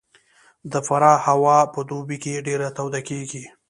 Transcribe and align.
د 0.71 0.73
فراه 0.87 1.19
هوا 1.27 1.57
په 1.73 1.79
دوبي 1.89 2.17
کې 2.23 2.43
ډېره 2.47 2.67
توده 2.77 3.01
کېږي 3.09 3.43